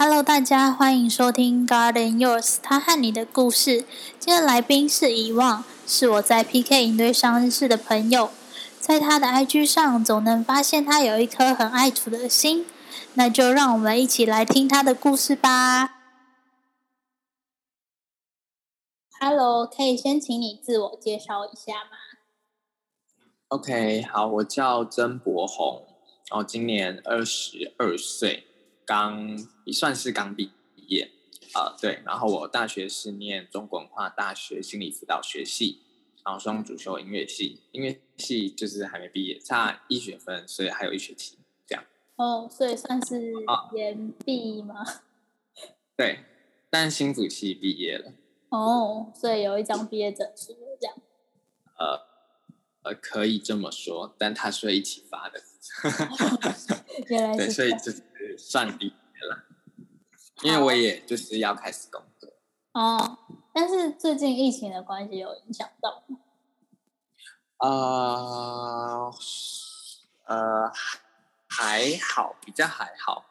[0.00, 3.84] Hello，大家欢迎收听 Garden Yours，他和你的故事。
[4.20, 8.30] 今天来宾是遗忘，是我在 PK 营队上认识的朋友。
[8.78, 12.64] 在他的 IG 上，总能发现他有一颗很爱土的心。
[13.14, 15.96] 那就让我们一起来听他的故事吧。
[19.18, 21.98] Hello，可以先请你自我介绍一下吗
[23.48, 25.84] ？OK，好，我叫曾博宏，
[26.30, 28.46] 然后今年二十二岁，
[28.88, 30.50] 刚也算是刚毕
[30.86, 31.10] 业
[31.52, 31.76] 啊。
[31.78, 35.82] 对，然后我大学是念中国文化大学心理辅导学系，
[36.24, 41.84] 然后双主修音乐系，音乐系就是还没毕业，差一学分，所以还有一学期这样。
[42.16, 43.30] 哦，所以算是
[43.74, 44.82] 延毕吗？
[45.94, 46.20] 对，
[46.70, 48.12] 但新主系毕业了。
[48.48, 50.96] 哦，所以有一张毕业证书这样。
[51.78, 52.08] 呃
[52.82, 55.42] 呃，可以这么说，但他是一起发的。
[57.08, 58.02] 原来是对，所以就是
[58.38, 58.92] 算毕业
[59.28, 59.44] 了。
[60.42, 62.30] 因为我也就是要开始工作。
[62.72, 63.18] 哦，
[63.52, 66.18] 但是最近疫情的关系有影响到吗？
[67.58, 69.12] 呃
[70.26, 70.72] 呃，
[71.48, 73.24] 还好，比较还好。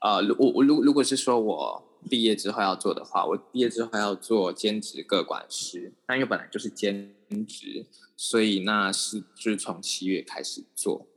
[0.00, 1.82] 呃，如我我如如果是说我。
[2.08, 5.92] 毕业之后要做的话，我毕业之后要做兼职个管师。
[6.06, 7.12] 那因为本来就是兼
[7.48, 7.84] 职，
[8.16, 11.08] 所以那是就是从七月开始做。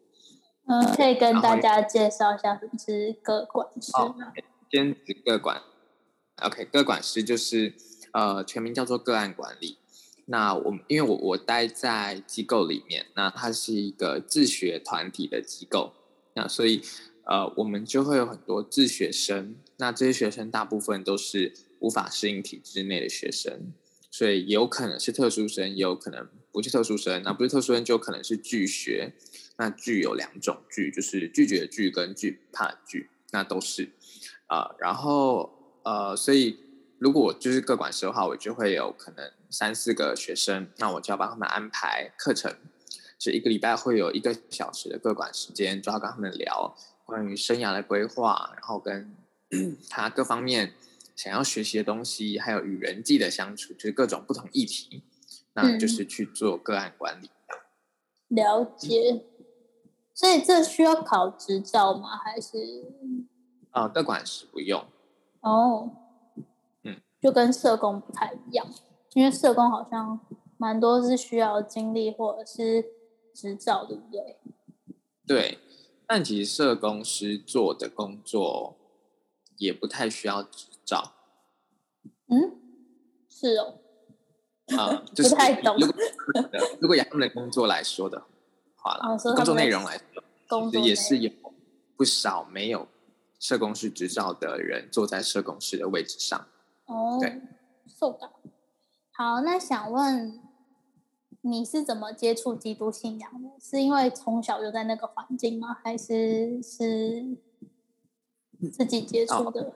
[0.70, 4.32] 嗯，可以跟大家介绍一下什么是个管师吗？
[4.72, 5.62] 兼职个管
[6.44, 7.74] ，OK，各管师就是
[8.14, 9.78] 呃全名叫做个案管理。
[10.26, 15.92] 那我因为我我待在机构里面，那它是一个自学团体的机构，
[16.36, 16.82] 那所以。
[17.26, 23.72] 呃，我们就会有很多自学生，那这些学生大部分都是无法适应体制内的学生，
[24.10, 26.28] 所以有可能是特殊生，也有可能
[26.60, 27.24] 不是特殊生。
[27.24, 29.14] 那不是特殊生，就可能是拒学。
[29.58, 33.90] 那拒有两种拒，就是拒绝拒跟惧怕的惧，那都是
[34.48, 34.76] 啊。
[34.80, 36.60] 然后呃，所以
[36.98, 42.56] 如果我就是各管师的话，我就会有可能三四个学生，那我就要帮他们安排课程，
[43.20, 46.76] 是一个礼拜会有一个小时的各管时间，就要跟他们聊。
[47.06, 49.14] 关于生涯的规划，然后跟
[49.90, 50.76] 他各方面
[51.16, 55.02] 想要学习的东西，还有与人际的相处，就是各种不同议题，
[55.54, 57.30] 那就是去做个案管理。
[58.28, 59.26] 了解。
[60.14, 62.18] 所以这需要考执照吗？
[62.18, 62.58] 还是？
[63.72, 64.86] 啊，个管是不用。
[65.42, 65.92] 哦。
[66.84, 68.68] 嗯，就跟社工不太一样，
[69.14, 70.20] 因为社工好像
[70.58, 72.86] 蛮多是需要经历或者是
[73.34, 74.38] 执照，对不对？
[75.26, 75.60] 对。
[76.06, 78.76] 但其实社工师做的工作
[79.58, 81.14] 也不太需要执照。
[82.28, 82.60] 嗯，
[83.30, 83.80] 是哦。
[84.78, 85.36] 啊， 就是
[85.78, 85.96] 如果
[86.82, 88.22] 如果以他们的工作来说的
[88.76, 90.00] 话了，工作内容来
[90.48, 91.32] 说，也是有
[91.96, 92.88] 不少没有
[93.40, 96.48] 社工师执照的人坐在社工师的位置上。
[96.86, 97.42] 哦，对，
[97.88, 98.40] 受到。
[99.12, 100.42] 好，那想问。
[101.42, 103.50] 你是怎么接触基督信仰的？
[103.62, 105.74] 是因为从小就在那个环境吗？
[105.82, 107.38] 还是是
[108.74, 109.72] 自己接触的？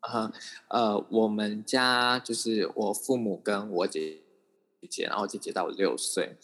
[0.00, 0.32] 呃
[0.68, 4.18] 呃，我们家就是我父母跟我姐
[4.88, 6.36] 姐，然后姐姐到六岁，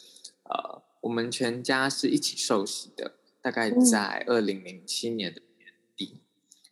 [0.45, 6.21] 呃，我们全家是一起受洗的，大概在二零零七年的年底。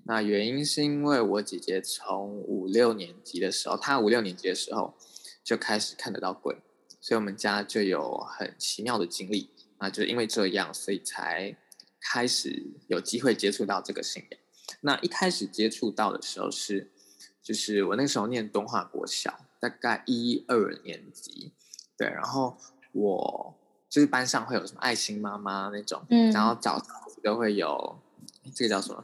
[0.05, 4.95] 那原因是因为我姐姐从五六年级的时候，她五六年级的时候
[5.43, 6.56] 就开始看得到鬼。
[7.01, 11.55] 所以我们家就有很奇妙的经历，那就是因为这样，所以才
[12.01, 14.41] 开始有机会接触到这个信仰。
[14.84, 16.91] 那一开始接触到的时候是，
[17.43, 21.53] 就是我那时候念东华国小，大概一二年级，
[21.97, 22.56] 对，然后
[22.93, 23.55] 我
[23.89, 26.81] 就是班上会有什么爱心妈妈那种，嗯，然后早
[27.22, 27.99] 都会有
[28.55, 29.03] 这个叫什么？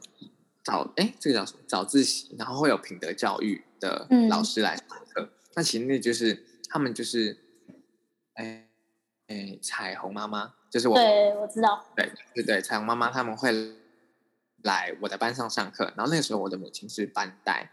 [0.62, 1.60] 早哎，这个叫什么？
[1.66, 5.30] 早自习，然后会有品德教育的老师来上课。
[5.54, 7.38] 那其实那就是他们就是。
[8.34, 8.68] 哎
[9.26, 13.52] 哎，彩虹妈妈就是我，对，我知道，对对对，彩虹妈妈他们会
[14.62, 17.70] 来我的班上上课，然后那个时候我的母亲是班带，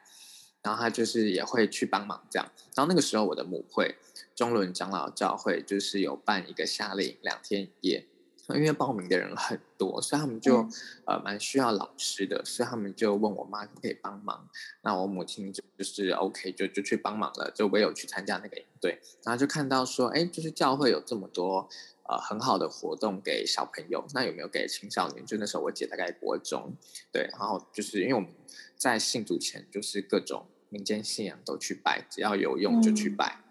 [0.62, 3.96] 然后她就是也会去帮忙这样，然后那个时候我的母会
[4.36, 8.08] 中伦长老教会就是有办一个夏令营两天一夜。
[8.56, 10.66] 因为报名的人很多，所以他们就
[11.06, 14.48] 呃蛮需要老师的，所以他们就问我妈可不可以帮忙。
[14.84, 21.68] 那我母亲就就是 OK，就就去帮忙了，就我有去参加那个营队，然后就看到说，哎，就是教会有这么多
[22.08, 25.26] 呃很好的活动给小朋友，那有没有给青少年？
[25.26, 26.76] 就那时候我姐大概国中，
[27.12, 28.30] 对，然后就是因为我们
[28.76, 33.44] 在信主前就是各种民间信仰都去拜，只要有用就去拜，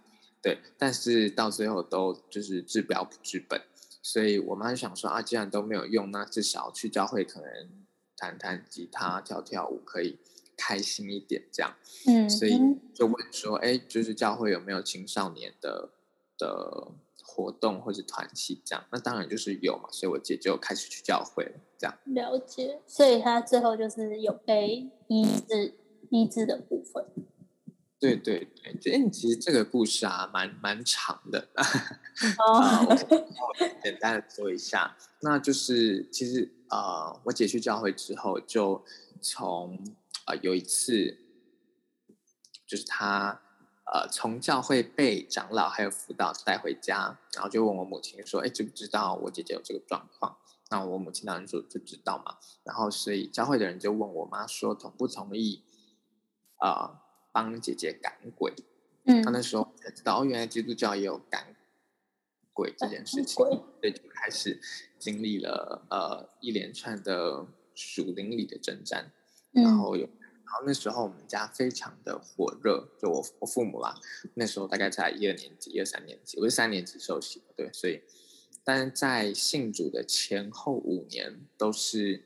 [0.42, 3.60] 对，但是到最后都就是治标不治本。
[4.02, 7.68] 所以我妈就想说啊，既然都没有用，那至少去教会可能
[8.16, 10.16] 弹弹吉他、跳跳舞可以
[10.56, 11.74] 开心一点，这样，
[12.06, 12.56] 嗯，所以
[12.94, 15.90] 就问说，哎，就是教会有没有青少年的
[16.38, 16.92] 的
[17.36, 18.82] 活动或者团体这样？
[18.90, 21.94] 那当然就是有嘛，所以我姐就开始去教会了，这样。
[22.06, 25.74] 了解，所以他最后就是有被医治
[26.08, 27.04] 医治的部分。
[27.98, 31.48] 对对对，这其实这个故事啊，蛮蛮长的。
[32.38, 32.94] 哦，
[33.82, 38.84] 简单的说一下，那就是其实呃，我姐去教会之后，就
[39.20, 39.78] 从
[40.26, 41.18] 呃有一次，
[42.66, 43.40] 就是她
[43.92, 50.36] 呃从教会被长老还有辅导带回家，然后就问我母亲说：“哎，知不知道我姐姐有这个状况？”
[50.70, 52.38] 那我母亲当然说就知道嘛。
[52.64, 55.62] 然后所以教会的人就问我妈说同不同意
[56.58, 57.02] 啊？
[57.32, 58.54] 帮姐姐赶鬼，
[59.04, 61.54] 嗯，他那时候才知道哦，原来基督教也有赶
[62.54, 63.46] 鬼这件事情，所
[63.82, 64.58] 以就开始
[64.98, 69.12] 经历了呃一连串的属灵里的征战，
[69.52, 70.08] 然后有，
[70.46, 73.94] 然后那时候我们家非常的火热，就我我父母啦，
[74.34, 78.00] 那时候大概在一二年级、一二三年级，我是三年级受洗的，对，所以，
[78.64, 82.24] 但是在信主的前后五年都是，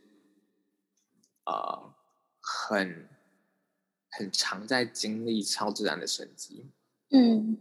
[1.47, 1.95] 呃，
[2.41, 3.09] 很。
[4.13, 6.67] 很常在经历超自然的神迹，
[7.11, 7.57] 嗯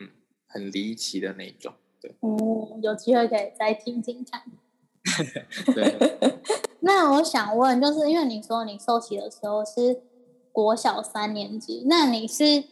[0.00, 0.10] 嗯，
[0.48, 2.12] 很离奇的那种，对。
[2.18, 4.42] 哦，有机会可以再听听看。
[5.72, 6.68] 对。
[6.80, 10.02] 那我想问，就是因为你说你受洗的时候是
[10.52, 12.64] 国小三年级，那你是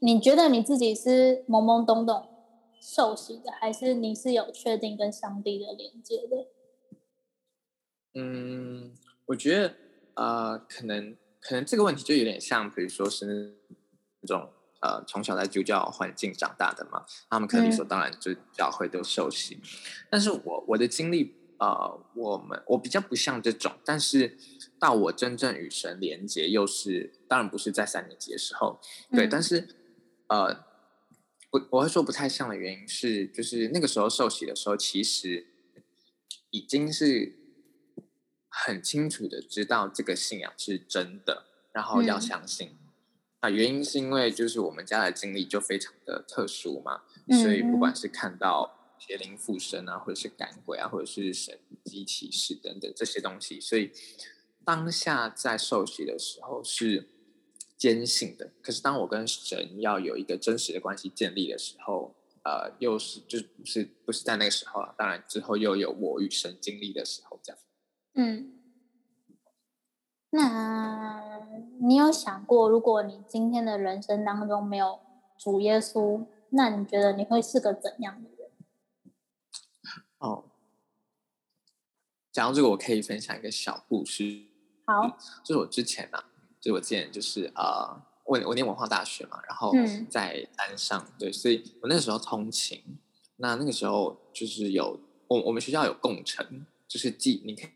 [0.00, 2.26] 你觉得你自己是懵懵懂懂
[2.80, 6.46] 受洗的，还是你是有确定跟上帝的连接的？
[8.14, 8.92] 嗯，
[9.26, 9.74] 我觉得
[10.14, 11.16] 呃，可能。
[11.40, 13.24] 可能这个问题就有点像，比如说是
[14.20, 14.50] 那种
[14.80, 19.56] 呃从小在基督教环境长大的嘛，他们可能理所当然就教会都受洗。
[20.10, 24.36] 但是我我的经历呃，我们我比较不像这种，但是
[24.78, 29.68] 到我真正与神连接，又是当然不是在三年级的时候，对，但是
[30.28, 30.64] 呃，
[31.50, 35.46] 我我会说不太像的原因是，就是那个时候受洗的时候，其实
[36.50, 37.36] 已经是。
[38.50, 42.76] 很清楚的知道这个信仰是真的，然后要相信。
[43.38, 47.02] 啊，原因是因为就是我们家的经历就非常的特殊嘛，
[47.40, 53.92] 所以不管是看到邪灵附身啊，或者是赶鬼啊，或者是神机启示等等这些东西，所以
[54.64, 57.08] 当下在受洗的时候是
[57.76, 58.52] 坚信的。
[58.60, 62.14] 可是当我跟神要有一个真实的关系建立的时候，
[62.44, 64.94] 呃，又是就是不是在那个时候了。
[64.98, 67.58] 当然之后又有我与神经历的时候，这样。
[68.14, 68.52] 嗯，
[70.30, 71.46] 那
[71.80, 74.98] 你有想过，如果你今天的人生当中没有
[75.38, 78.28] 主耶稣，那你觉得你会是个怎样的？
[80.18, 80.44] 哦，
[82.32, 84.46] 讲到这个，我可以分享一个小故事。
[84.86, 86.24] 好，就是我之前啊，
[86.60, 89.72] 就是我之前就是呃，我我念文化大学嘛，然后
[90.10, 92.82] 在山上，对，所以我那时候通勤，
[93.36, 97.70] 那那个时候就是有我我们学校有共乘，就是记你可以。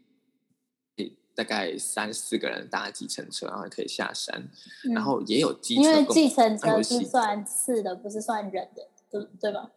[1.35, 4.51] 大概三四个人搭计程车，然后可以下山，
[4.95, 5.81] 然后也有机车。
[5.81, 9.71] 因为计程车是算次的，不是算人的，对对吧？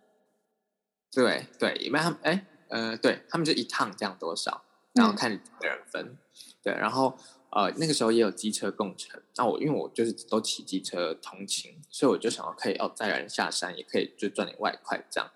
[1.10, 4.64] 对对，一般他们哎呃，对他们就一趟这样多少，
[4.94, 6.18] 然后看几个人分。
[6.62, 7.18] 对，然后
[7.52, 15.30] 呃那个时候也有机车共乘，那我因为我就是都骑机车通勤，所以我就想要可以哦载人下山，也可以就赚点外快这样。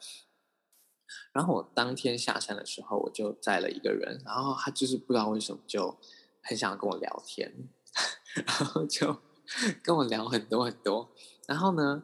[1.31, 5.97] 然后我当天下山的时候，我就载了一个人，然后他就是不知道为什么就
[6.41, 7.69] 很想跟我聊天，
[8.45, 9.21] 然后就
[9.83, 11.11] 跟我聊很多很多。
[11.47, 12.03] 然后呢，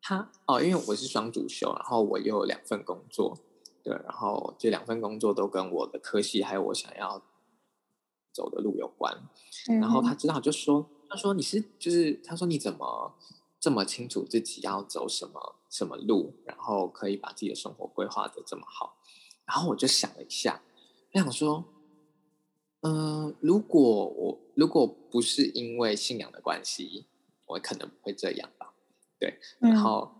[0.00, 3.38] 他哦，因为我是双主修，然后我又有两份工作，
[3.82, 7.22] 对，然后这两份工作都跟我的科系还有我想要
[8.32, 9.16] 走的路有关。
[9.80, 13.14] 然后他知道就说，他说你是就是他说你怎么？
[13.62, 18.96] 这么清楚自己要走什么什么路，然后可以把自己的生活规划的这么好，
[19.44, 20.62] 然后我就想了一下，
[21.12, 21.62] 我想说，
[22.80, 27.04] 嗯，如果我如果不是因为信仰的关系，
[27.44, 28.72] 我可能不会这样吧。
[29.18, 30.10] 对，然后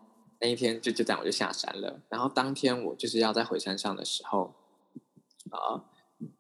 [0.41, 4.55] 那一天就就这样我就下山了，然后当天我就是要在回山上的时候，
[5.51, 5.85] 啊，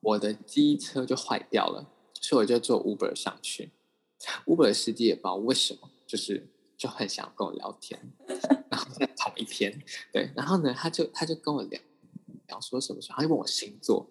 [0.00, 3.70] 我的机车就坏掉了，所以我就坐 Uber 上去
[4.46, 6.48] ，Uber 的司机也不知道为什么，就是。
[6.80, 8.00] 就很想跟我聊天，
[8.70, 11.78] 然后在同一天，对，然后呢，他就他就跟我聊
[12.46, 14.08] 聊说什么时候，他就问我星座，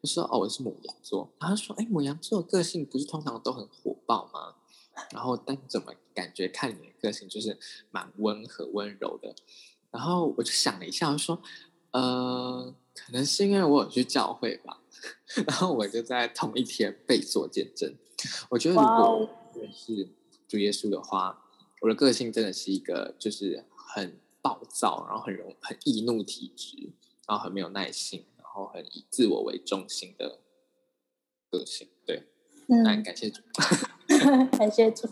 [0.00, 4.54] 我说哦，我是母羊座，然后他说，哎，母羊座个性不是通常都很火爆吗？
[5.12, 7.58] 然后但怎么感觉看你的个性就是
[7.90, 9.34] 蛮温和温柔的？
[9.90, 11.40] 然后我就想了一下，我说，
[11.92, 14.82] 呃，可能是因为我有去教会吧，
[15.46, 17.94] 然后我就在同一天被做见证。
[18.48, 20.08] 我觉得如果认识
[20.48, 21.44] 主耶稣的话，
[21.80, 26.92] 我的个性真的是一个就是很暴躁，然后很容很易怒体质，
[27.28, 30.40] 然后很没有耐心，然后很以自我为中心的
[31.50, 31.88] 个性。
[32.04, 32.26] 对，
[32.68, 33.42] 嗯，感谢主，
[34.58, 35.08] 感谢主。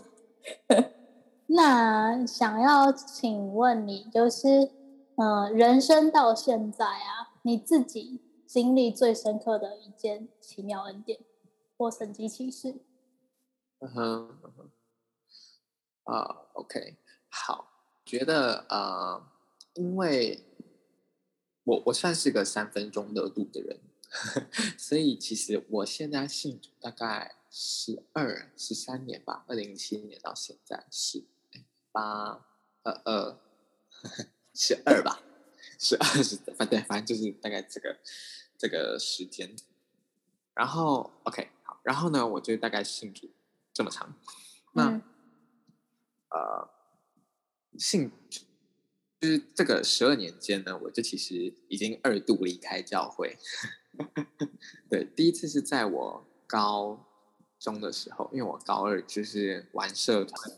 [1.47, 4.71] 那想要请问你，就是
[5.15, 11.19] 嗯，人生到现在啊，你自己经历最深刻的一件奇妙恩典
[11.77, 12.81] 或神迹启示？
[13.79, 14.71] 嗯哼，
[16.05, 16.97] 啊，OK，
[17.29, 17.67] 好，
[18.05, 19.21] 觉得呃，
[19.75, 20.43] 因为
[21.65, 23.81] 我我算是个三分钟热度的人，
[24.79, 31.25] 所以其实我现在信主大概十二十三年吧，二零零七年到现在是。
[31.91, 32.43] 八
[32.81, 33.37] 二二
[34.55, 35.21] 十二吧，
[35.77, 37.99] 十二十反对，反正就是大概这个
[38.57, 39.55] 这个时间。
[40.55, 43.29] 然后 OK 好，然后呢，我就大概信主
[43.71, 44.15] 这么长。
[44.73, 44.99] 那
[46.29, 46.67] 呃，
[47.77, 48.11] 信
[49.21, 53.37] 就是这个十二年间呢，我就其实已经二度离开教会。
[54.89, 57.05] 对，第一次是在我高
[57.63, 60.51] 中的时候，因为我高二就是玩社团。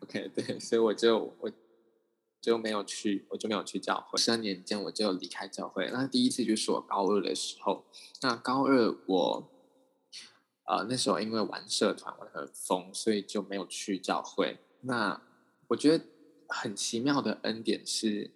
[0.00, 1.50] OK，对，所以我就我
[2.42, 4.18] 就没有去，我就没有去教会。
[4.20, 5.88] 三年间我就离开教会。
[5.90, 7.86] 那第一次就是我高二的时候。
[8.20, 9.50] 那高二我
[10.66, 14.58] 呃那时候因为玩社团玩很疯，所以就没有去教会。
[14.82, 15.22] 那
[15.68, 16.04] 我觉得
[16.48, 18.30] 很奇妙的恩典是，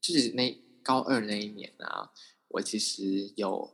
[0.00, 2.10] 就是那高二那一年啊，
[2.48, 3.70] 我其实有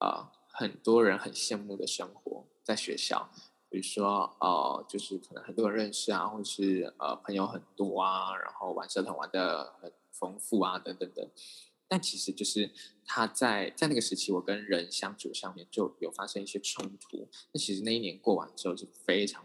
[0.00, 3.30] 呃很多人很羡慕的生活在学校。
[3.68, 11.28] 比如说，呃，就是可能很多人认识啊，或者是呃朋友很多啊，然后玩社团玩的很丰富啊，等等等。
[11.88, 12.70] 但其实就是
[13.04, 17.28] 他在在那个时期，我跟人相处上面就有发生一些冲突。
[17.52, 19.44] 那其实那一年过完之后是非常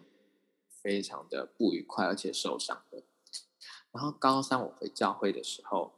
[0.70, 3.03] 非常的不愉快，而且受伤的。
[3.91, 5.94] 然后高三我回教会的时候，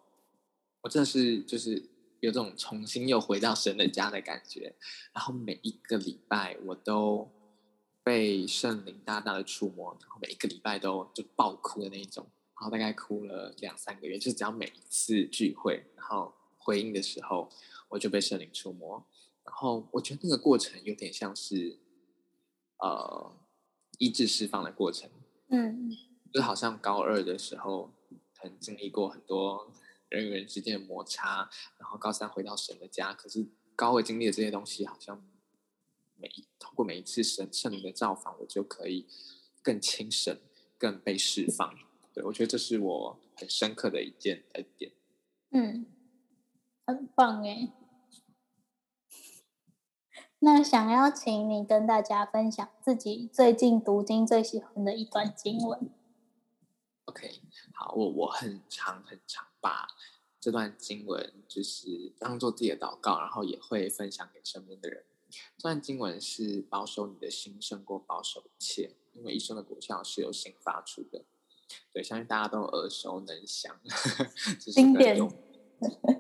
[0.82, 1.90] 我真的是就是
[2.24, 4.76] 有种重新又回到神的家的感觉。
[5.14, 7.30] 然后每一个礼拜我都。
[8.06, 12.28] 被圣灵大大的触摸，然后每一个礼拜都就爆哭的那一种，
[12.60, 17.50] 然后大概哭了两三个月，就是只要每一次聚会，然后回应的时候，
[17.88, 19.02] 我就被圣灵触摸，
[19.46, 21.80] 然后我觉得那个过程有点像是，
[22.80, 23.32] 呃，
[24.00, 25.10] 医治释放的过程，
[25.48, 25.90] 嗯，
[26.34, 27.94] 就好像高二的时候，
[28.34, 29.72] 曾经历过很多
[30.14, 35.22] 人与人之间的摩擦，然后高三回到神的家，可是高二经历的这些东西好像。
[36.16, 39.06] 每通过每一次神圣灵的造访，我就可以
[39.62, 40.40] 更轻神，
[40.78, 41.78] 更被释放。
[42.14, 44.94] 对我觉得这是我很深刻的一件的点。
[45.50, 45.86] 嗯，
[46.86, 47.74] 很棒哎。
[50.40, 55.90] 那想邀请你跟大家分享自己最近读经最喜欢的一段经文。
[57.06, 57.42] OK，
[57.74, 59.88] 好，我我很长很长把
[60.42, 65.06] 这段经文就是当做自己的祷告，然后也会分享给身边的人。
[65.58, 71.24] 这段经文是保守你的心胜过保守一切，因为一生的果效是由心发出的。
[71.94, 73.80] 对，相信大家都耳熟能详。
[74.60, 75.18] 经典。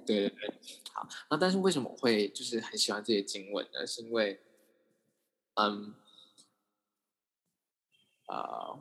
[0.06, 0.54] 对对对，
[0.94, 1.08] 好。
[1.30, 3.86] 那但是为什么我会就是很喜欢这些经文呢？
[3.86, 4.42] 是因为，
[5.56, 5.94] 嗯，
[8.28, 8.80] 呃，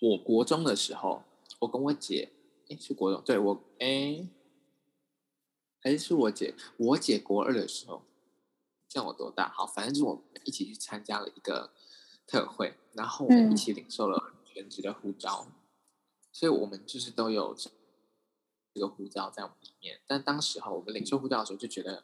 [0.00, 1.22] 我国中的时候，
[1.60, 2.30] 我跟我姐，
[2.70, 4.26] 哎，是国中，对我，哎，
[5.82, 8.02] 还是我姐，我姐国二的时候。
[8.88, 9.48] 像我多大？
[9.50, 11.72] 好，反正就是我们一起去参加了一个
[12.26, 15.46] 特会，然后我们一起领受了全职的护照，
[16.32, 17.70] 所以我们就是都有这
[18.80, 20.00] 个护照在我们里面。
[20.08, 22.02] 但当时哈我们领受护照的时候，就觉得，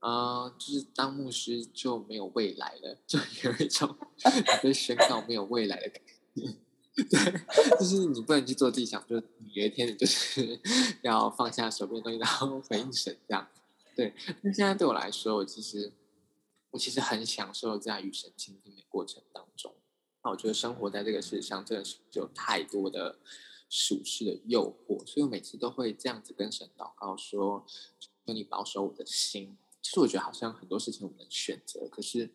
[0.00, 3.96] 呃，就是当牧师就没有未来了，就有一种
[4.60, 6.02] 被宣告没有未来的感
[6.34, 6.56] 觉。
[7.04, 9.24] 对，就是你不能去做自己想，就是
[9.54, 10.58] 有一天你就是
[11.02, 13.48] 要放下手边的东西，然后回应神这样。
[13.94, 15.92] 对，那现在对我来说，我其实。
[16.70, 19.74] 我其实很享受在与神亲近的过程当中。
[20.22, 23.18] 那我觉得生活在这个世上，真的是有太多的
[23.70, 27.64] 俗世的诱惑，所以我每次都会这样子跟神祷告说
[27.98, 32.30] ：“求你保守我的心。”其实我觉得好像很多事情我们能选择，可是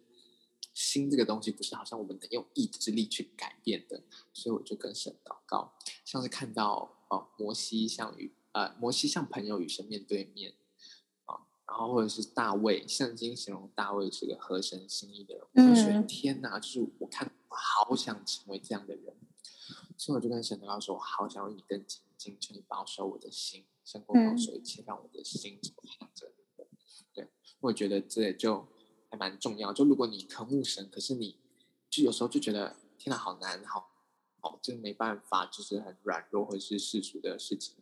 [0.73, 4.03] 心这个东西不是好像我们能用意志力去改变的。
[4.33, 10.53] 所以我就跟神祷告，像是看到哦，摩西像与呃摩西像朋友与神面对面
[11.25, 11.47] 啊。
[11.67, 19.15] 然后或者是大卫，圣经形容大卫是个合神心意的人，我就觉得天哪，就是我看我好想成为这样的人，
[19.97, 26.33] 所以我就跟神祷告说，我好想与你更亲近，求你保守我的心，胜过保守一切，让我的心走向这里。
[27.13, 27.27] 对，
[27.59, 28.67] 我觉得这也就
[29.13, 29.71] 还蛮重要。
[29.71, 31.37] 就如果你科目神，可是你
[31.87, 33.91] 就有时候就觉得天哪，好难，好，
[34.41, 37.75] 哦，真没办法，就是很软弱或是世俗的事情。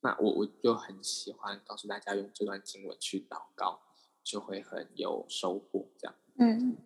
[0.00, 3.78] 那我我就很喜欢告诉大家用这段经文去祷告，
[4.24, 5.86] 就会很有收获。
[5.96, 6.76] 这样，嗯。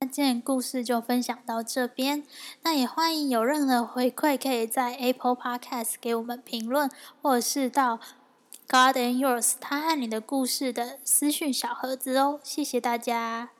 [0.00, 2.24] 那今天故事就分享到这边，
[2.62, 6.88] 那也欢迎有任何回馈，可以在 Apple Podcast 给我们评论，
[7.20, 7.98] 或者是到
[8.68, 12.38] God and Yours 他和你的故事的私讯小盒子哦。
[12.44, 13.50] 谢谢大家。